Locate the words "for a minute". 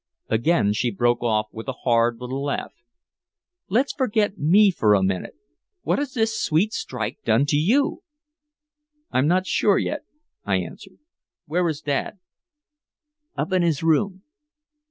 4.71-5.35